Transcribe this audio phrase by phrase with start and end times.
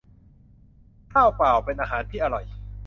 [1.13, 2.45] ข้าวเปล่า เป็นอาหารที่อร่อย